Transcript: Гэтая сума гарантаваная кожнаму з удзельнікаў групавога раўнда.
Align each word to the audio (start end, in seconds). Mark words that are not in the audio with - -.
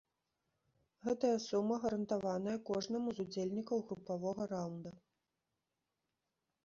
Гэтая 1.07 1.33
сума 1.47 1.75
гарантаваная 1.83 2.57
кожнаму 2.69 3.09
з 3.17 3.29
удзельнікаў 3.29 3.77
групавога 3.91 4.43
раўнда. 4.55 4.99